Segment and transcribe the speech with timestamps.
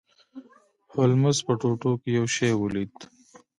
[0.91, 2.95] هولمز په ټوټو کې یو شی ولید.